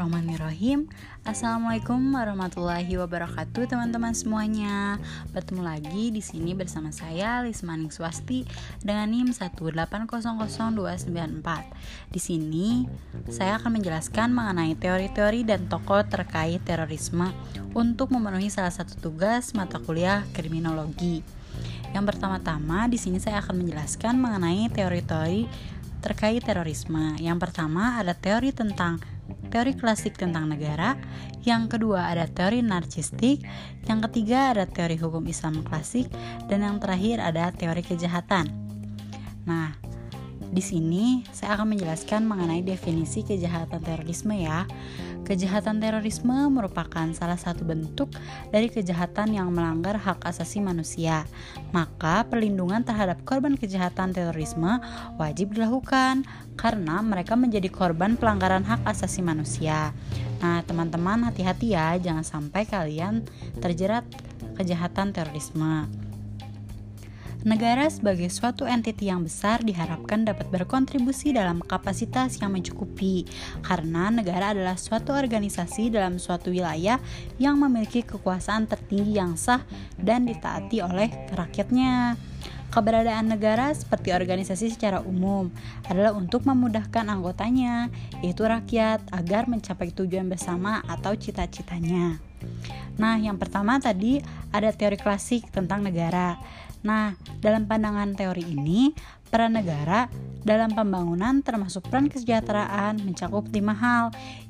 Bismillahirrahmanirrahim. 0.00 0.88
Assalamualaikum 1.28 2.00
warahmatullahi 2.16 2.88
wabarakatuh 2.88 3.68
teman-teman 3.68 4.16
semuanya. 4.16 4.96
Bertemu 5.28 5.60
lagi 5.60 6.08
di 6.08 6.24
sini 6.24 6.56
bersama 6.56 6.88
saya 6.88 7.44
Lismaning 7.44 7.92
Swasti 7.92 8.48
dengan 8.80 9.12
NIM 9.12 9.36
1800294 9.36 11.44
Di 12.08 12.16
sini 12.16 12.88
saya 13.28 13.60
akan 13.60 13.76
menjelaskan 13.76 14.32
mengenai 14.32 14.72
teori-teori 14.72 15.44
dan 15.44 15.68
tokoh 15.68 16.00
terkait 16.08 16.64
terorisme 16.64 17.28
Untuk 17.76 18.08
memenuhi 18.08 18.48
salah 18.48 18.72
satu 18.72 18.96
tugas 18.96 19.52
mata 19.52 19.76
kuliah 19.84 20.24
kriminologi. 20.32 21.20
Yang 21.92 22.16
pertama-tama 22.16 22.88
di 22.88 22.96
sini 22.96 23.20
saya 23.20 23.44
akan 23.44 23.68
menjelaskan 23.68 24.16
mengenai 24.16 24.64
teori-teori 24.72 25.44
terkait 26.00 26.40
terorisme. 26.40 27.20
Yang 27.20 27.44
pertama 27.44 28.00
ada 28.00 28.16
teori 28.16 28.56
tentang 28.56 29.19
teori 29.50 29.74
klasik 29.74 30.16
tentang 30.16 30.46
negara, 30.48 30.94
yang 31.42 31.66
kedua 31.66 32.08
ada 32.08 32.30
teori 32.30 32.62
narcistik, 32.62 33.42
yang 33.90 33.98
ketiga 34.08 34.54
ada 34.54 34.64
teori 34.64 34.96
hukum 34.96 35.26
Islam 35.26 35.66
klasik, 35.66 36.06
dan 36.46 36.62
yang 36.62 36.78
terakhir 36.78 37.18
ada 37.18 37.50
teori 37.50 37.82
kejahatan. 37.82 38.48
Nah, 39.44 39.74
di 40.50 40.62
sini 40.62 41.22
saya 41.30 41.58
akan 41.58 41.74
menjelaskan 41.74 42.26
mengenai 42.26 42.62
definisi 42.66 43.22
kejahatan 43.22 43.82
terorisme 43.82 44.34
ya. 44.34 44.66
Kejahatan 45.30 45.78
terorisme 45.78 46.34
merupakan 46.50 47.06
salah 47.14 47.38
satu 47.38 47.62
bentuk 47.62 48.10
dari 48.50 48.66
kejahatan 48.66 49.38
yang 49.38 49.54
melanggar 49.54 49.94
hak 49.94 50.26
asasi 50.26 50.58
manusia. 50.58 51.22
Maka 51.70 52.26
perlindungan 52.26 52.82
terhadap 52.82 53.22
korban 53.22 53.54
kejahatan 53.54 54.10
terorisme 54.10 54.82
wajib 55.22 55.54
dilakukan 55.54 56.26
karena 56.58 56.98
mereka 56.98 57.38
menjadi 57.38 57.70
korban 57.70 58.18
pelanggaran 58.18 58.66
hak 58.66 58.82
asasi 58.82 59.22
manusia. 59.22 59.94
Nah, 60.42 60.66
teman-teman 60.66 61.22
hati-hati 61.30 61.78
ya, 61.78 61.94
jangan 62.02 62.26
sampai 62.26 62.66
kalian 62.66 63.22
terjerat 63.62 64.02
kejahatan 64.58 65.14
terorisme. 65.14 66.09
Negara 67.40 67.88
sebagai 67.88 68.28
suatu 68.28 68.68
entiti 68.68 69.08
yang 69.08 69.24
besar 69.24 69.64
diharapkan 69.64 70.28
dapat 70.28 70.52
berkontribusi 70.52 71.32
dalam 71.32 71.64
kapasitas 71.64 72.36
yang 72.36 72.52
mencukupi, 72.52 73.24
karena 73.64 74.12
negara 74.12 74.52
adalah 74.52 74.76
suatu 74.76 75.16
organisasi 75.16 75.88
dalam 75.88 76.20
suatu 76.20 76.52
wilayah 76.52 77.00
yang 77.40 77.56
memiliki 77.56 78.04
kekuasaan 78.04 78.68
tertinggi 78.68 79.16
yang 79.16 79.40
sah 79.40 79.64
dan 79.96 80.28
ditaati 80.28 80.84
oleh 80.84 81.08
rakyatnya. 81.32 82.20
Keberadaan 82.70 83.32
negara 83.32 83.72
seperti 83.72 84.12
organisasi 84.12 84.76
secara 84.76 85.00
umum 85.00 85.48
adalah 85.88 86.12
untuk 86.12 86.44
memudahkan 86.44 87.08
anggotanya, 87.08 87.88
yaitu 88.20 88.44
rakyat, 88.44 89.00
agar 89.16 89.48
mencapai 89.48 89.96
tujuan 89.96 90.28
bersama 90.28 90.84
atau 90.86 91.16
cita-citanya. 91.16 92.20
Nah, 93.00 93.16
yang 93.16 93.40
pertama 93.40 93.80
tadi 93.80 94.20
ada 94.52 94.70
teori 94.76 95.00
klasik 95.00 95.48
tentang 95.48 95.82
negara. 95.82 96.36
Nah, 96.80 97.12
dalam 97.44 97.68
pandangan 97.68 98.16
teori 98.16 98.44
ini, 98.44 98.96
peran 99.28 99.54
negara 99.54 100.08
dalam 100.40 100.72
pembangunan 100.72 101.44
termasuk 101.44 101.86
peran 101.92 102.08
kesejahteraan 102.08 103.04
mencakup 103.04 103.46
lima 103.52 103.76
hal. 103.76 104.04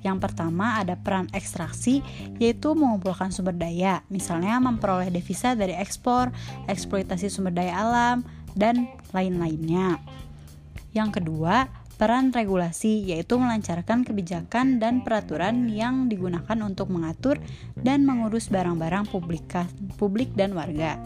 Yang 0.06 0.18
pertama 0.30 0.78
ada 0.78 0.94
peran 0.94 1.26
ekstraksi, 1.34 2.00
yaitu 2.38 2.72
mengumpulkan 2.78 3.34
sumber 3.34 3.58
daya, 3.58 4.06
misalnya 4.08 4.62
memperoleh 4.62 5.10
devisa 5.10 5.58
dari 5.58 5.74
ekspor, 5.74 6.30
eksploitasi 6.70 7.26
sumber 7.26 7.50
daya 7.50 7.82
alam, 7.82 8.22
dan 8.54 8.86
lain-lainnya. 9.10 9.98
Yang 10.94 11.22
kedua, 11.22 11.70
peran 12.00 12.32
regulasi, 12.32 13.12
yaitu 13.12 13.36
melancarkan 13.36 14.08
kebijakan 14.08 14.80
dan 14.80 15.04
peraturan 15.04 15.68
yang 15.68 16.08
digunakan 16.08 16.56
untuk 16.64 16.88
mengatur 16.88 17.36
dan 17.76 18.08
mengurus 18.08 18.48
barang-barang 18.48 19.10
publik 19.98 20.30
dan 20.32 20.56
warga. 20.56 20.96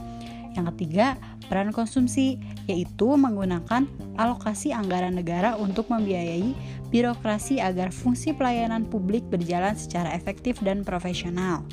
Yang 0.55 0.75
ketiga, 0.75 1.19
peran 1.51 1.75
konsumsi, 1.75 2.39
yaitu 2.71 3.19
menggunakan 3.19 3.91
alokasi 4.17 4.71
anggaran 4.71 5.19
negara 5.19 5.59
untuk 5.59 5.91
membiayai 5.91 6.55
birokrasi 6.89 7.59
agar 7.59 7.91
fungsi 7.91 8.33
pelayanan 8.33 8.87
publik 8.87 9.27
berjalan 9.27 9.75
secara 9.75 10.15
efektif 10.15 10.63
dan 10.63 10.87
profesional. 10.87 11.67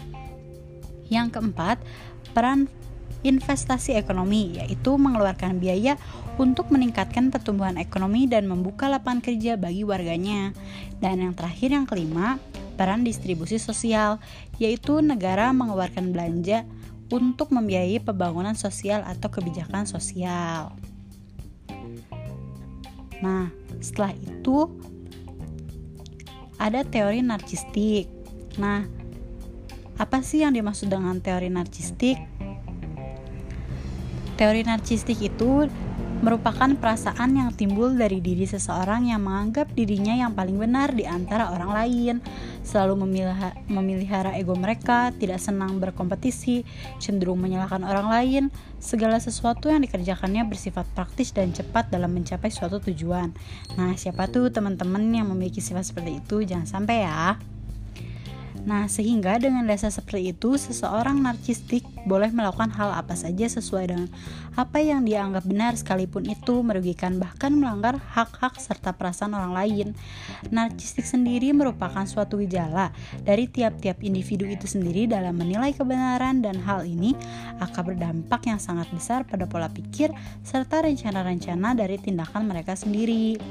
Yang 1.14 1.38
keempat, 1.38 1.78
peran 2.34 2.66
investasi 3.22 3.94
ekonomi, 3.94 4.58
yaitu 4.58 4.98
mengeluarkan 4.98 5.62
biaya 5.62 5.94
untuk 6.42 6.74
meningkatkan 6.74 7.30
pertumbuhan 7.30 7.78
ekonomi 7.78 8.26
dan 8.26 8.50
membuka 8.50 8.90
lapangan 8.90 9.22
kerja 9.22 9.62
bagi 9.62 9.86
warganya. 9.86 10.58
Dan 10.98 11.22
yang 11.22 11.38
terakhir, 11.38 11.70
yang 11.70 11.86
kelima, 11.86 12.42
peran 12.82 13.06
distribusi 13.06 13.62
sosial, 13.62 14.18
yaitu 14.58 15.06
negara 15.06 15.54
mengeluarkan 15.54 16.10
belanja 16.10 16.66
untuk 17.12 17.52
membiayai 17.52 18.00
pembangunan 18.00 18.56
sosial 18.56 19.04
atau 19.04 19.28
kebijakan 19.28 19.84
sosial. 19.84 20.72
Nah, 23.22 23.54
setelah 23.84 24.16
itu 24.18 24.72
ada 26.58 26.82
teori 26.88 27.22
narcistik. 27.22 28.10
Nah, 28.58 28.88
apa 30.00 30.26
sih 30.26 30.42
yang 30.42 30.56
dimaksud 30.56 30.90
dengan 30.90 31.22
teori 31.22 31.52
narcistik? 31.52 32.18
Teori 34.40 34.66
narcistik 34.66 35.22
itu 35.22 35.70
merupakan 36.22 36.70
perasaan 36.78 37.34
yang 37.34 37.50
timbul 37.54 37.94
dari 37.98 38.22
diri 38.22 38.46
seseorang 38.46 39.10
yang 39.10 39.26
menganggap 39.26 39.74
dirinya 39.74 40.14
yang 40.14 40.38
paling 40.38 40.58
benar 40.58 40.94
di 40.94 41.06
antara 41.06 41.50
orang 41.50 41.74
lain, 41.74 42.16
selalu 42.62 43.10
memelihara 43.70 44.38
ego 44.38 44.54
mereka, 44.54 45.10
tidak 45.18 45.42
senang 45.42 45.82
berkompetisi, 45.82 46.64
cenderung 47.02 47.42
menyalahkan 47.42 47.82
orang 47.82 48.08
lain, 48.08 48.44
segala 48.78 49.18
sesuatu 49.18 49.70
yang 49.70 49.82
dikerjakannya 49.82 50.46
bersifat 50.46 50.86
praktis 50.94 51.34
dan 51.34 51.52
cepat 51.52 51.90
dalam 51.90 52.14
mencapai 52.14 52.54
suatu 52.54 52.78
tujuan. 52.80 53.34
Nah, 53.78 53.98
siapa 53.98 54.30
tuh 54.30 54.54
teman-teman 54.54 55.02
yang 55.12 55.30
memiliki 55.30 55.60
sifat 55.60 55.90
seperti 55.90 56.22
itu? 56.22 56.46
Jangan 56.46 56.68
sampai 56.70 57.06
ya. 57.06 57.38
Nah, 58.62 58.86
sehingga 58.86 59.42
dengan 59.42 59.66
dasar 59.66 59.90
seperti 59.90 60.38
itu, 60.38 60.54
seseorang 60.54 61.18
narcistik 61.18 61.82
boleh 62.06 62.30
melakukan 62.30 62.70
hal 62.70 62.94
apa 62.94 63.18
saja 63.18 63.50
sesuai 63.50 63.90
dengan 63.90 64.10
apa 64.54 64.78
yang 64.78 65.02
dia 65.02 65.26
anggap 65.26 65.50
benar 65.50 65.74
sekalipun 65.74 66.30
itu 66.30 66.62
merugikan 66.62 67.18
bahkan 67.18 67.58
melanggar 67.58 67.98
hak-hak 67.98 68.62
serta 68.62 68.94
perasaan 68.94 69.34
orang 69.34 69.54
lain. 69.58 69.88
Narcistik 70.54 71.10
sendiri 71.10 71.50
merupakan 71.58 72.06
suatu 72.06 72.38
gejala 72.46 72.94
dari 73.26 73.50
tiap-tiap 73.50 73.98
individu 74.06 74.46
itu 74.46 74.70
sendiri 74.70 75.10
dalam 75.10 75.42
menilai 75.42 75.74
kebenaran 75.74 76.46
dan 76.46 76.62
hal 76.62 76.86
ini 76.86 77.18
akan 77.58 77.82
berdampak 77.82 78.46
yang 78.46 78.62
sangat 78.62 78.86
besar 78.94 79.26
pada 79.26 79.50
pola 79.50 79.74
pikir 79.74 80.14
serta 80.46 80.86
rencana-rencana 80.86 81.74
dari 81.74 81.98
tindakan 81.98 82.46
mereka 82.46 82.78
sendiri. 82.78 83.42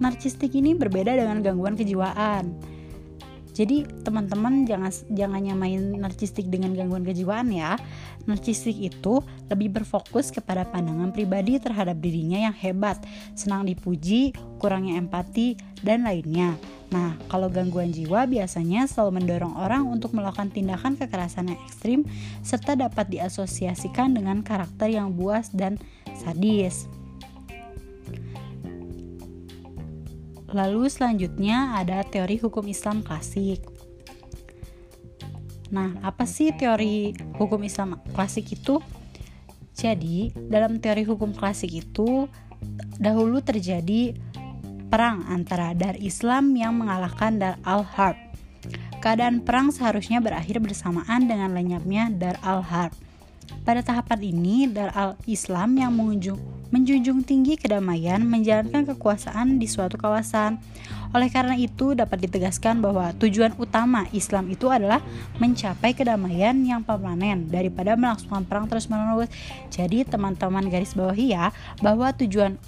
Narcistik 0.00 0.56
ini 0.56 0.72
berbeda 0.72 1.12
dengan 1.12 1.44
gangguan 1.44 1.76
kejiwaan 1.76 2.73
jadi 3.54 3.86
teman-teman 4.02 4.66
jangan 4.66 4.90
jangan 5.14 5.38
nyamain 5.38 5.94
narsistik 5.94 6.50
dengan 6.50 6.74
gangguan 6.74 7.06
kejiwaan 7.06 7.54
ya. 7.54 7.78
Narsistik 8.26 8.74
itu 8.74 9.22
lebih 9.46 9.70
berfokus 9.78 10.34
kepada 10.34 10.66
pandangan 10.66 11.14
pribadi 11.14 11.62
terhadap 11.62 12.02
dirinya 12.02 12.50
yang 12.50 12.56
hebat, 12.56 12.98
senang 13.38 13.62
dipuji, 13.62 14.34
kurangnya 14.58 14.98
empati 14.98 15.54
dan 15.86 16.02
lainnya. 16.02 16.58
Nah, 16.90 17.14
kalau 17.30 17.46
gangguan 17.46 17.94
jiwa 17.94 18.26
biasanya 18.26 18.90
selalu 18.90 19.22
mendorong 19.22 19.54
orang 19.54 19.86
untuk 19.86 20.14
melakukan 20.18 20.50
tindakan 20.50 20.98
kekerasan 20.98 21.54
yang 21.54 21.60
ekstrim 21.62 22.00
serta 22.42 22.74
dapat 22.74 23.06
diasosiasikan 23.06 24.18
dengan 24.18 24.42
karakter 24.42 24.90
yang 24.90 25.14
buas 25.14 25.54
dan 25.54 25.78
sadis. 26.18 26.90
Lalu 30.54 30.86
selanjutnya 30.86 31.74
ada 31.74 32.06
teori 32.06 32.38
hukum 32.38 32.62
Islam 32.70 33.02
klasik. 33.02 33.58
Nah, 35.74 35.98
apa 36.06 36.22
sih 36.30 36.54
teori 36.54 37.10
hukum 37.34 37.58
Islam 37.66 37.98
klasik 38.14 38.54
itu? 38.54 38.78
Jadi, 39.74 40.30
dalam 40.46 40.78
teori 40.78 41.02
hukum 41.02 41.34
klasik 41.34 41.74
itu 41.74 42.30
dahulu 43.02 43.42
terjadi 43.42 44.14
perang 44.86 45.26
antara 45.26 45.74
Dar 45.74 45.98
Islam 45.98 46.54
yang 46.54 46.78
mengalahkan 46.78 47.42
Dar 47.42 47.58
al-Harb. 47.66 48.14
Keadaan 49.02 49.42
perang 49.42 49.74
seharusnya 49.74 50.22
berakhir 50.22 50.62
bersamaan 50.62 51.26
dengan 51.26 51.50
lenyapnya 51.50 52.14
Dar 52.14 52.38
al-Harb. 52.46 52.94
Pada 53.66 53.82
tahapan 53.82 54.22
ini, 54.22 54.70
Dar 54.70 54.94
al-Islam 54.94 55.74
yang 55.74 55.98
mengunjung 55.98 56.38
menjunjung 56.74 57.22
tinggi 57.22 57.54
kedamaian, 57.54 58.18
menjalankan 58.26 58.82
kekuasaan 58.90 59.62
di 59.62 59.70
suatu 59.70 59.94
kawasan. 59.94 60.58
Oleh 61.14 61.30
karena 61.30 61.54
itu, 61.54 61.94
dapat 61.94 62.26
ditegaskan 62.26 62.82
bahwa 62.82 63.14
tujuan 63.22 63.54
utama 63.54 64.10
Islam 64.10 64.50
itu 64.50 64.66
adalah 64.66 64.98
mencapai 65.38 65.94
kedamaian 65.94 66.58
yang 66.66 66.82
permanen 66.82 67.46
daripada 67.46 67.94
melangsungkan 67.94 68.42
perang 68.42 68.66
terus-menerus. 68.66 69.30
Jadi, 69.70 70.02
teman-teman 70.02 70.66
garis 70.66 70.98
bawahi 70.98 71.38
ya, 71.38 71.54
bahwa 71.78 72.10
tujuan 72.10 72.58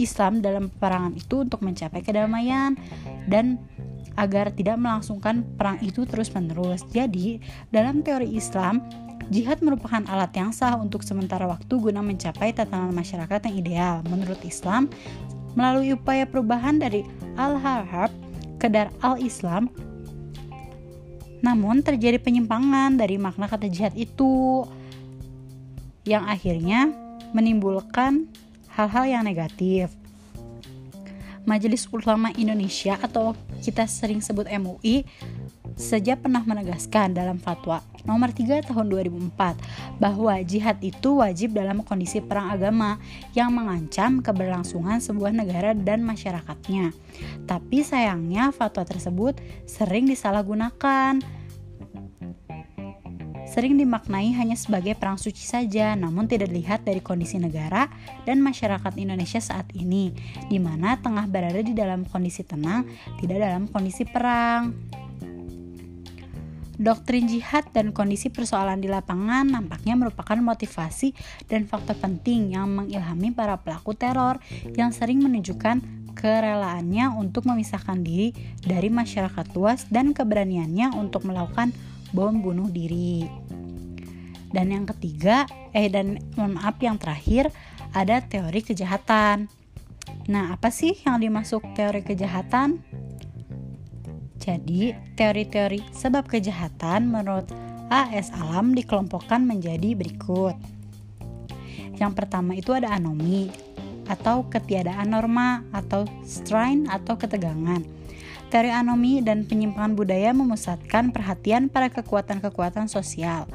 Islam 0.00 0.40
dalam 0.40 0.72
peperangan 0.72 1.12
itu 1.12 1.44
untuk 1.44 1.60
mencapai 1.60 2.00
kedamaian 2.00 2.72
dan 3.28 3.60
agar 4.16 4.48
tidak 4.48 4.80
melangsungkan 4.80 5.44
perang 5.60 5.76
itu 5.84 6.08
terus-menerus. 6.08 6.88
Jadi, 6.88 7.44
dalam 7.68 8.00
teori 8.00 8.32
Islam, 8.32 8.80
jihad 9.30 9.62
merupakan 9.62 10.02
alat 10.10 10.34
yang 10.34 10.50
sah 10.50 10.74
untuk 10.76 11.06
sementara 11.06 11.46
waktu 11.46 11.70
guna 11.78 12.02
mencapai 12.02 12.50
tatanan 12.50 12.90
masyarakat 12.90 13.46
yang 13.46 13.56
ideal. 13.56 13.94
Menurut 14.10 14.42
Islam, 14.42 14.90
melalui 15.54 15.94
upaya 15.94 16.26
perubahan 16.26 16.82
dari 16.82 17.06
al-harhab 17.38 18.10
ke 18.58 18.66
dar 18.66 18.90
al-Islam, 19.00 19.70
namun 21.40 21.80
terjadi 21.80 22.20
penyimpangan 22.20 22.98
dari 22.98 23.16
makna 23.16 23.48
kata 23.48 23.70
jihad 23.70 23.96
itu 23.96 24.66
yang 26.04 26.26
akhirnya 26.28 26.92
menimbulkan 27.32 28.28
hal-hal 28.74 29.06
yang 29.06 29.22
negatif. 29.24 29.94
Majelis 31.48 31.88
Ulama 31.88 32.28
Indonesia 32.36 33.00
atau 33.00 33.32
kita 33.64 33.88
sering 33.88 34.20
sebut 34.20 34.44
MUI 34.46 35.08
sejak 35.80 36.20
pernah 36.20 36.44
menegaskan 36.44 37.16
dalam 37.16 37.40
fatwa 37.40 37.80
nomor 38.04 38.32
3 38.32 38.68
tahun 38.68 38.86
2004 38.92 39.96
bahwa 39.96 40.36
jihad 40.44 40.76
itu 40.84 41.20
wajib 41.20 41.56
dalam 41.56 41.80
kondisi 41.80 42.20
perang 42.20 42.52
agama 42.52 43.00
yang 43.32 43.52
mengancam 43.52 44.20
keberlangsungan 44.20 45.00
sebuah 45.00 45.32
negara 45.32 45.72
dan 45.72 46.04
masyarakatnya. 46.04 46.92
Tapi 47.48 47.80
sayangnya 47.80 48.52
fatwa 48.52 48.84
tersebut 48.84 49.40
sering 49.64 50.04
disalahgunakan 50.08 51.40
sering 53.50 53.74
dimaknai 53.74 54.30
hanya 54.38 54.54
sebagai 54.54 54.94
perang 54.94 55.18
suci 55.18 55.42
saja, 55.42 55.98
namun 55.98 56.30
tidak 56.30 56.54
dilihat 56.54 56.86
dari 56.86 57.02
kondisi 57.02 57.34
negara 57.34 57.90
dan 58.22 58.38
masyarakat 58.38 58.94
Indonesia 58.94 59.42
saat 59.42 59.66
ini, 59.74 60.14
di 60.46 60.62
mana 60.62 60.94
tengah 61.02 61.26
berada 61.26 61.58
di 61.58 61.74
dalam 61.74 62.06
kondisi 62.06 62.46
tenang, 62.46 62.86
tidak 63.18 63.42
dalam 63.42 63.66
kondisi 63.66 64.06
perang. 64.06 64.70
Doktrin 66.80 67.28
jihad 67.28 67.68
dan 67.76 67.92
kondisi 67.92 68.32
persoalan 68.32 68.80
di 68.80 68.88
lapangan 68.88 69.44
nampaknya 69.44 70.00
merupakan 70.00 70.40
motivasi 70.40 71.12
dan 71.44 71.68
faktor 71.68 71.92
penting 72.00 72.56
yang 72.56 72.72
mengilhami 72.72 73.36
para 73.36 73.60
pelaku 73.60 73.92
teror 73.92 74.40
yang 74.72 74.88
sering 74.88 75.20
menunjukkan 75.20 75.84
kerelaannya 76.16 77.12
untuk 77.20 77.44
memisahkan 77.44 78.00
diri 78.00 78.32
dari 78.64 78.88
masyarakat 78.88 79.52
luas 79.52 79.92
dan 79.92 80.16
keberaniannya 80.16 80.96
untuk 80.96 81.28
melakukan 81.28 81.76
bom 82.16 82.40
bunuh 82.40 82.72
diri. 82.72 83.28
Dan 84.48 84.72
yang 84.72 84.88
ketiga, 84.88 85.44
eh 85.76 85.92
dan 85.92 86.16
mohon 86.34 86.56
maaf 86.56 86.80
yang 86.80 86.96
terakhir 86.96 87.52
ada 87.92 88.24
teori 88.24 88.64
kejahatan. 88.64 89.52
Nah, 90.32 90.56
apa 90.56 90.72
sih 90.72 90.96
yang 91.04 91.20
dimasuk 91.20 91.60
teori 91.76 92.02
kejahatan? 92.02 92.82
Jadi, 94.40 94.96
teori-teori 95.20 95.92
sebab 95.92 96.24
kejahatan 96.24 97.12
menurut 97.12 97.52
AS 97.92 98.32
Alam 98.32 98.72
dikelompokkan 98.72 99.44
menjadi 99.44 99.92
berikut. 99.92 100.56
Yang 102.00 102.12
pertama 102.16 102.56
itu 102.56 102.72
ada 102.72 102.96
anomi 102.96 103.52
atau 104.08 104.48
ketiadaan 104.48 105.12
norma 105.12 105.66
atau 105.76 106.08
strain 106.24 106.88
atau 106.88 107.20
ketegangan. 107.20 107.84
Teori 108.48 108.72
anomi 108.72 109.20
dan 109.22 109.44
penyimpangan 109.46 109.94
budaya 109.94 110.32
memusatkan 110.32 111.12
perhatian 111.12 111.68
pada 111.70 111.92
kekuatan-kekuatan 111.92 112.88
sosial 112.88 113.46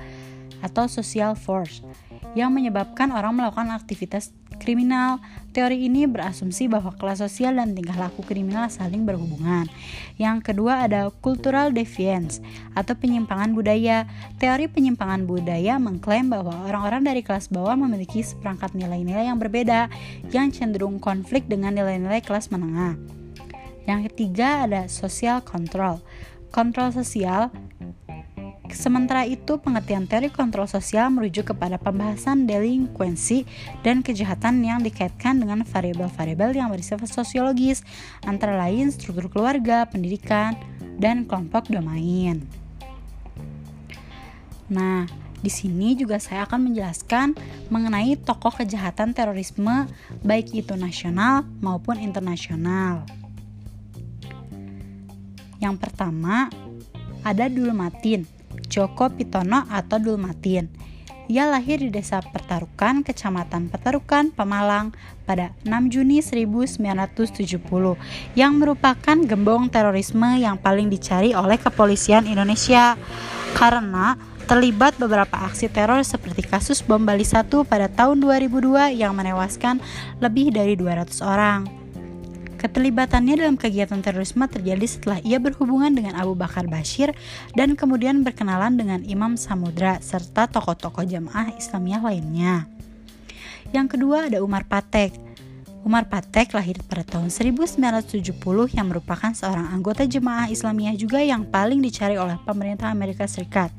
atau 0.63 0.85
social 0.87 1.35
force 1.35 1.83
yang 2.35 2.51
menyebabkan 2.51 3.11
orang 3.15 3.39
melakukan 3.39 3.71
aktivitas 3.71 4.34
kriminal. 4.57 5.19
Teori 5.56 5.88
ini 5.88 6.03
berasumsi 6.03 6.68
bahwa 6.68 6.92
kelas 7.00 7.24
sosial 7.24 7.56
dan 7.56 7.71
tingkah 7.71 7.95
laku 7.95 8.27
kriminal 8.27 8.68
saling 8.68 9.07
berhubungan. 9.07 9.71
Yang 10.19 10.51
kedua 10.51 10.83
ada 10.83 11.07
cultural 11.24 11.71
deviance 11.71 12.44
atau 12.75 12.92
penyimpangan 12.92 13.56
budaya. 13.56 14.03
Teori 14.36 14.68
penyimpangan 14.68 15.24
budaya 15.24 15.80
mengklaim 15.80 16.27
bahwa 16.27 16.68
orang-orang 16.68 17.07
dari 17.07 17.24
kelas 17.24 17.47
bawah 17.47 17.80
memiliki 17.80 18.19
seperangkat 18.19 18.75
nilai-nilai 18.75 19.31
yang 19.31 19.39
berbeda 19.39 19.88
yang 20.36 20.51
cenderung 20.51 21.00
konflik 21.00 21.47
dengan 21.47 21.71
nilai-nilai 21.71 22.19
kelas 22.19 22.51
menengah. 22.51 23.00
Yang 23.88 24.12
ketiga 24.12 24.68
ada 24.68 24.92
social 24.92 25.39
control. 25.39 26.03
Kontrol 26.51 26.92
sosial 26.92 27.47
Sementara 28.73 29.25
itu, 29.25 29.57
pengertian 29.62 30.09
teori 30.09 30.33
kontrol 30.33 30.65
sosial 30.65 31.13
merujuk 31.13 31.53
kepada 31.53 31.77
pembahasan 31.77 32.50
delinkuensi 32.50 33.45
dan 33.85 34.01
kejahatan 34.01 34.62
yang 34.62 34.81
dikaitkan 34.81 35.38
dengan 35.38 35.62
variabel-variabel 35.65 36.57
yang 36.57 36.69
bersifat 36.73 37.09
sosiologis, 37.09 37.85
antara 38.25 38.57
lain 38.57 38.89
struktur 38.89 39.29
keluarga, 39.29 39.85
pendidikan, 39.85 40.57
dan 40.97 41.27
kelompok 41.27 41.67
domain. 41.69 42.41
Nah, 44.65 45.06
di 45.45 45.53
sini 45.53 45.94
juga 45.94 46.18
saya 46.18 46.50
akan 46.50 46.71
menjelaskan 46.71 47.38
mengenai 47.69 48.18
tokoh 48.18 48.50
kejahatan 48.50 49.13
terorisme 49.13 49.85
baik 50.25 50.57
itu 50.57 50.73
nasional 50.73 51.45
maupun 51.61 52.01
internasional. 52.01 53.06
Yang 55.61 55.75
pertama 55.77 56.50
ada 57.21 57.45
Dulmatin, 57.45 58.25
Joko 58.75 59.07
Pitono 59.07 59.63
atau 59.72 59.95
Dulmatin. 59.95 60.68
Ia 61.25 61.50
lahir 61.50 61.81
di 61.81 61.89
desa 61.89 62.22
Pertarukan, 62.22 63.01
Kecamatan 63.01 63.72
Pertarukan, 63.72 64.30
Pemalang 64.30 64.94
pada 65.24 65.56
6 65.63 65.89
Juni 65.89 66.22
1970 66.22 67.66
yang 68.38 68.51
merupakan 68.60 69.18
gembong 69.24 69.72
terorisme 69.72 70.38
yang 70.38 70.60
paling 70.60 70.92
dicari 70.92 71.31
oleh 71.33 71.57
kepolisian 71.57 72.30
Indonesia 72.30 72.94
karena 73.57 74.19
terlibat 74.45 75.01
beberapa 75.01 75.33
aksi 75.50 75.66
teror 75.74 76.06
seperti 76.06 76.45
kasus 76.45 76.86
bom 76.86 77.01
Bali 77.01 77.25
1 77.25 77.50
pada 77.66 77.89
tahun 77.89 78.21
2002 78.21 78.94
yang 78.94 79.18
menewaskan 79.18 79.81
lebih 80.21 80.54
dari 80.54 80.78
200 80.78 81.25
orang. 81.25 81.84
Keterlibatannya 82.65 83.45
dalam 83.45 83.62
kegiatan 83.62 84.01
terorisme 84.01 84.41
terjadi 84.50 84.89
setelah 84.89 85.21
ia 85.21 85.38
berhubungan 85.38 85.94
dengan 85.94 86.17
Abu 86.17 86.33
Bakar 86.33 86.65
Bashir 86.65 87.13
dan 87.53 87.77
kemudian 87.77 88.25
berkenalan 88.25 88.73
dengan 88.73 89.06
Imam 89.06 89.38
Samudra 89.38 90.01
serta 90.01 90.50
tokoh-tokoh 90.50 91.06
jamaah 91.06 91.53
Islamiyah 91.62 92.01
lainnya. 92.01 92.65
Yang 93.69 93.94
kedua 93.94 94.33
ada 94.33 94.41
Umar 94.41 94.65
Patek. 94.65 95.13
Umar 95.85 96.09
Patek 96.09 96.57
lahir 96.57 96.81
pada 96.90 97.06
tahun 97.06 97.30
1970 97.30 98.33
yang 98.73 98.90
merupakan 98.90 99.30
seorang 99.30 99.69
anggota 99.69 100.01
jemaah 100.01 100.49
Islamiyah 100.49 100.97
juga 100.97 101.21
yang 101.21 101.45
paling 101.45 101.85
dicari 101.85 102.18
oleh 102.18 102.42
pemerintah 102.49 102.90
Amerika 102.90 103.30
Serikat, 103.30 103.69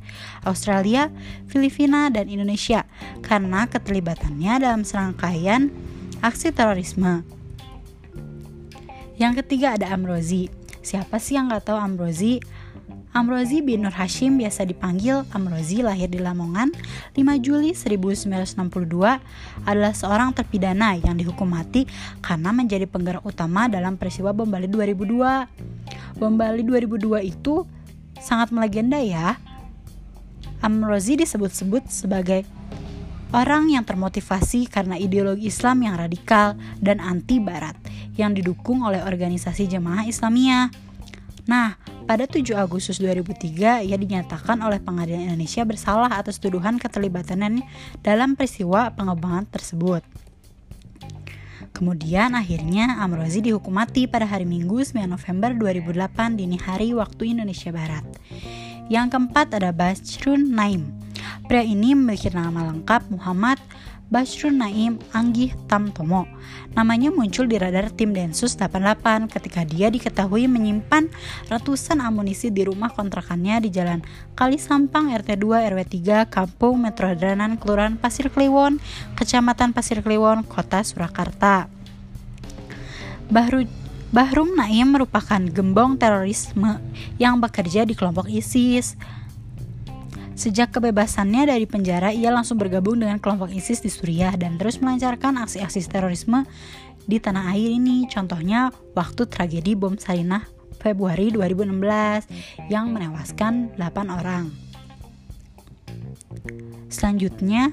Australia, 0.46 1.10
Filipina, 1.50 2.06
dan 2.06 2.30
Indonesia 2.30 2.86
karena 3.18 3.66
keterlibatannya 3.66 4.62
dalam 4.62 4.86
serangkaian 4.86 5.74
aksi 6.22 6.54
terorisme. 6.54 7.26
Yang 9.16 9.44
ketiga 9.44 9.80
ada 9.80 9.88
Amrozi. 9.96 10.52
Siapa 10.84 11.16
sih 11.16 11.40
yang 11.40 11.48
nggak 11.48 11.72
tahu 11.72 11.78
Amrozi? 11.80 12.36
Amrozi 13.16 13.64
bin 13.64 13.80
Nur 13.80 13.96
Hashim 13.96 14.36
biasa 14.36 14.68
dipanggil 14.68 15.24
Amrozi 15.32 15.80
lahir 15.80 16.12
di 16.12 16.20
Lamongan 16.20 16.68
5 17.16 17.16
Juli 17.40 17.72
1962 17.72 18.60
adalah 19.64 19.92
seorang 19.96 20.36
terpidana 20.36 21.00
yang 21.00 21.16
dihukum 21.16 21.48
mati 21.48 21.88
karena 22.20 22.52
menjadi 22.52 22.84
penggerak 22.84 23.24
utama 23.24 23.72
dalam 23.72 23.96
peristiwa 23.96 24.36
bom 24.36 24.44
Bali 24.44 24.68
2002. 24.68 26.20
Bom 26.20 26.36
Bali 26.36 26.60
2002 26.60 27.24
itu 27.24 27.64
sangat 28.20 28.52
melegenda 28.52 29.00
ya. 29.00 29.40
Amrozi 30.60 31.16
disebut-sebut 31.16 31.88
sebagai 31.88 32.44
orang 33.32 33.72
yang 33.72 33.84
termotivasi 33.88 34.68
karena 34.68 35.00
ideologi 35.00 35.48
Islam 35.48 35.88
yang 35.88 35.96
radikal 35.96 36.52
dan 36.84 37.00
anti 37.00 37.40
barat 37.40 37.80
yang 38.16 38.32
didukung 38.36 38.84
oleh 38.84 39.04
organisasi 39.04 39.68
jemaah 39.68 40.08
Islamiyah. 40.08 40.72
Nah, 41.46 41.78
pada 42.10 42.26
7 42.26 42.58
Agustus 42.58 42.98
2003 42.98 43.86
ia 43.86 43.96
dinyatakan 43.96 44.58
oleh 44.62 44.82
Pengadilan 44.82 45.30
Indonesia 45.30 45.62
bersalah 45.62 46.10
atas 46.10 46.42
tuduhan 46.42 46.80
keterlibatannya 46.82 47.62
dalam 48.02 48.34
peristiwa 48.34 48.90
pengembangan 48.94 49.46
tersebut. 49.46 50.02
Kemudian 51.76 52.32
akhirnya 52.32 53.04
Amrozi 53.04 53.44
dihukum 53.44 53.76
mati 53.76 54.08
pada 54.08 54.24
hari 54.24 54.48
Minggu 54.48 54.80
9 54.80 54.96
November 55.12 55.52
2008 55.52 56.40
dini 56.40 56.56
hari 56.56 56.96
waktu 56.96 57.36
Indonesia 57.36 57.68
Barat. 57.68 58.00
Yang 58.88 59.12
keempat 59.12 59.60
ada 59.60 59.76
Basrun 59.76 60.56
Naim. 60.56 60.88
Pria 61.44 61.60
ini 61.60 61.92
memiliki 61.92 62.32
nama 62.32 62.72
lengkap 62.72 63.12
Muhammad 63.12 63.60
Basrun 64.06 64.62
Naim 64.62 65.02
Anggih 65.10 65.50
Tamtomo. 65.66 66.30
Namanya 66.78 67.10
muncul 67.10 67.50
di 67.50 67.58
radar 67.58 67.90
tim 67.90 68.14
Densus 68.14 68.54
88 68.54 69.26
ketika 69.26 69.66
dia 69.66 69.90
diketahui 69.90 70.46
menyimpan 70.46 71.10
ratusan 71.50 71.98
amunisi 71.98 72.54
di 72.54 72.62
rumah 72.62 72.94
kontrakannya 72.94 73.66
di 73.66 73.74
Jalan 73.74 74.06
Kali 74.38 74.62
Sampang 74.62 75.10
RT 75.10 75.42
2 75.42 75.74
RW 75.74 75.80
3 75.82 76.30
Kampung 76.30 76.86
Metrodranan 76.86 77.58
Kelurahan 77.58 77.98
Pasir 77.98 78.30
Kliwon, 78.30 78.78
Kecamatan 79.18 79.74
Pasir 79.74 79.98
Kliwon, 80.06 80.46
Kota 80.46 80.86
Surakarta. 80.86 81.66
Bahru 83.26 83.66
Bahrum 84.14 84.54
Naim 84.54 84.94
merupakan 84.94 85.42
gembong 85.50 85.98
terorisme 85.98 86.78
yang 87.18 87.42
bekerja 87.42 87.82
di 87.82 87.98
kelompok 87.98 88.30
ISIS. 88.30 88.94
Sejak 90.36 90.68
kebebasannya 90.76 91.48
dari 91.48 91.64
penjara, 91.64 92.12
ia 92.12 92.28
langsung 92.28 92.60
bergabung 92.60 93.00
dengan 93.00 93.16
kelompok 93.16 93.48
ISIS 93.56 93.80
di 93.80 93.88
Suriah 93.88 94.36
dan 94.36 94.60
terus 94.60 94.84
melancarkan 94.84 95.40
aksi-aksi 95.40 95.88
terorisme 95.88 96.44
di 97.08 97.16
tanah 97.16 97.56
air 97.56 97.72
ini. 97.72 98.04
Contohnya 98.04 98.68
waktu 98.92 99.24
tragedi 99.32 99.72
bom 99.72 99.96
Sarinah 99.96 100.44
Februari 100.76 101.32
2016 101.32 102.68
yang 102.68 102.92
menewaskan 102.92 103.72
8 103.80 104.12
orang. 104.12 104.52
Selanjutnya, 106.92 107.72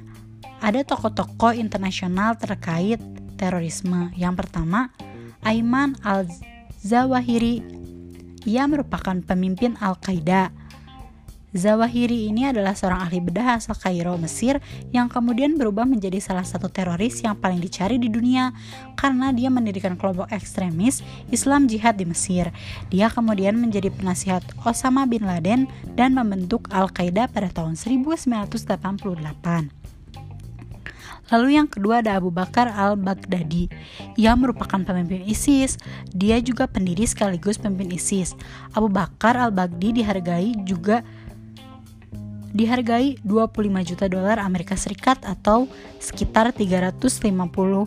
ada 0.64 0.88
tokoh-tokoh 0.88 1.52
internasional 1.60 2.40
terkait 2.40 3.04
terorisme. 3.36 4.08
Yang 4.16 4.48
pertama, 4.48 4.96
Aiman 5.44 6.00
al-Zawahiri. 6.00 7.60
Ia 8.48 8.64
merupakan 8.72 9.20
pemimpin 9.20 9.76
Al-Qaeda. 9.84 10.63
Zawahiri 11.54 12.34
ini 12.34 12.50
adalah 12.50 12.74
seorang 12.74 13.06
ahli 13.06 13.22
bedah 13.22 13.62
asal 13.62 13.78
Kairo, 13.78 14.18
Mesir 14.18 14.58
yang 14.90 15.06
kemudian 15.06 15.54
berubah 15.54 15.86
menjadi 15.86 16.18
salah 16.18 16.42
satu 16.42 16.66
teroris 16.66 17.22
yang 17.22 17.38
paling 17.38 17.62
dicari 17.62 18.02
di 18.02 18.10
dunia 18.10 18.58
karena 18.98 19.30
dia 19.30 19.54
mendirikan 19.54 19.94
kelompok 19.94 20.34
ekstremis 20.34 21.06
Islam 21.30 21.70
Jihad 21.70 22.02
di 22.02 22.10
Mesir. 22.10 22.50
Dia 22.90 23.14
kemudian 23.14 23.54
menjadi 23.62 23.94
penasihat 23.94 24.42
Osama 24.66 25.06
bin 25.06 25.30
Laden 25.30 25.70
dan 25.94 26.18
membentuk 26.18 26.74
Al-Qaeda 26.74 27.30
pada 27.30 27.54
tahun 27.54 27.78
1988. 27.78 29.84
Lalu 31.32 31.56
yang 31.56 31.72
kedua 31.72 32.04
ada 32.04 32.20
Abu 32.20 32.34
Bakar 32.34 32.68
al-Baghdadi. 32.70 33.72
Ia 34.20 34.36
merupakan 34.36 34.82
pemimpin 34.82 35.24
ISIS. 35.24 35.80
Dia 36.12 36.42
juga 36.44 36.68
pendiri 36.68 37.08
sekaligus 37.08 37.62
pemimpin 37.62 37.96
ISIS. 37.96 38.36
Abu 38.76 38.92
Bakar 38.92 39.40
al-Baghdadi 39.40 40.04
dihargai 40.04 40.52
juga 40.68 41.06
dihargai 42.54 43.18
25 43.26 43.90
juta 43.90 44.06
dolar 44.06 44.38
Amerika 44.40 44.78
Serikat 44.78 45.26
atau 45.26 45.66
sekitar 45.98 46.54
355,3 46.54 47.84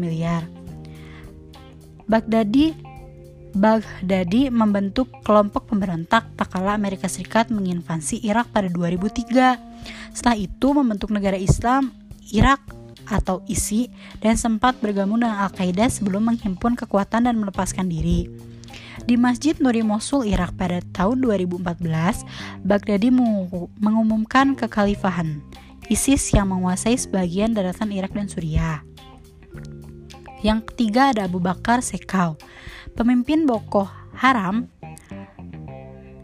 miliar. 0.00 0.48
Baghdadi 2.08 2.96
Baghdadi 3.56 4.52
membentuk 4.52 5.08
kelompok 5.24 5.72
pemberontak 5.72 6.28
tak 6.36 6.52
kala 6.52 6.76
Amerika 6.76 7.08
Serikat 7.08 7.48
menginvasi 7.48 8.20
Irak 8.20 8.52
pada 8.52 8.68
2003. 8.68 10.12
Setelah 10.12 10.36
itu 10.36 10.76
membentuk 10.76 11.08
negara 11.08 11.40
Islam 11.40 11.88
Irak 12.36 12.60
atau 13.08 13.40
ISI 13.48 13.88
dan 14.20 14.36
sempat 14.36 14.76
bergabung 14.82 15.24
dengan 15.24 15.48
Al-Qaeda 15.48 15.88
sebelum 15.88 16.36
menghimpun 16.36 16.76
kekuatan 16.76 17.24
dan 17.24 17.40
melepaskan 17.40 17.88
diri. 17.88 18.28
Di 19.04 19.20
Masjid 19.20 19.52
Nuri 19.60 19.84
Mosul, 19.84 20.32
Irak 20.32 20.56
pada 20.56 20.80
tahun 20.96 21.20
2014, 21.20 22.24
Baghdadi 22.64 23.12
mengumumkan 23.76 24.56
kekhalifahan 24.56 25.44
ISIS 25.92 26.32
yang 26.32 26.48
menguasai 26.50 26.96
sebagian 26.96 27.52
daratan 27.52 27.92
Irak 27.92 28.16
dan 28.16 28.26
Suriah. 28.26 28.80
Yang 30.40 30.72
ketiga 30.72 31.12
ada 31.12 31.28
Abu 31.28 31.38
Bakar 31.38 31.84
Sekau, 31.84 32.40
pemimpin 32.96 33.44
Boko 33.44 33.84
Haram 34.16 34.72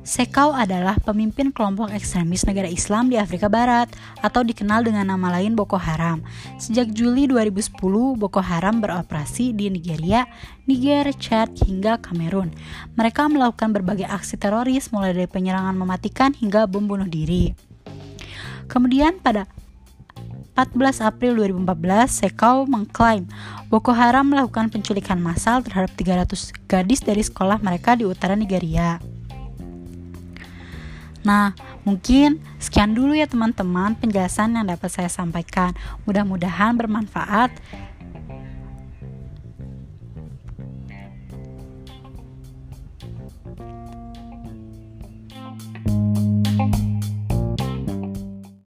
Sekau 0.02 0.50
adalah 0.50 0.98
pemimpin 0.98 1.54
kelompok 1.54 1.94
ekstremis 1.94 2.42
negara 2.42 2.66
Islam 2.66 3.06
di 3.06 3.14
Afrika 3.22 3.46
Barat 3.46 3.86
atau 4.18 4.42
dikenal 4.42 4.82
dengan 4.82 5.14
nama 5.14 5.38
lain 5.38 5.54
Boko 5.54 5.78
Haram. 5.78 6.18
Sejak 6.58 6.90
Juli 6.90 7.30
2010, 7.30 7.78
Boko 8.18 8.42
Haram 8.42 8.82
beroperasi 8.82 9.54
di 9.54 9.70
Nigeria, 9.70 10.26
Niger, 10.66 11.06
Chad, 11.22 11.54
hingga 11.54 12.02
Kamerun. 12.02 12.50
Mereka 12.98 13.30
melakukan 13.30 13.70
berbagai 13.70 14.10
aksi 14.10 14.34
teroris 14.42 14.90
mulai 14.90 15.14
dari 15.14 15.30
penyerangan 15.30 15.78
mematikan 15.78 16.34
hingga 16.34 16.66
bom 16.66 16.82
bunuh 16.82 17.06
diri. 17.06 17.54
Kemudian 18.66 19.22
pada 19.22 19.46
14 20.58 20.98
April 20.98 21.38
2014, 21.38 22.10
Sekau 22.10 22.66
mengklaim 22.66 23.30
Boko 23.70 23.94
Haram 23.94 24.26
melakukan 24.26 24.66
penculikan 24.66 25.22
massal 25.22 25.62
terhadap 25.62 25.94
300 25.94 26.66
gadis 26.66 27.00
dari 27.06 27.22
sekolah 27.22 27.62
mereka 27.62 27.94
di 27.94 28.02
utara 28.02 28.34
Nigeria. 28.34 28.98
Nah, 31.22 31.54
mungkin 31.86 32.42
sekian 32.58 32.94
dulu 32.94 33.14
ya 33.14 33.30
teman-teman 33.30 33.94
penjelasan 33.98 34.58
yang 34.58 34.66
dapat 34.66 34.90
saya 34.90 35.10
sampaikan. 35.10 35.74
Mudah-mudahan 36.06 36.74
bermanfaat. 36.74 37.54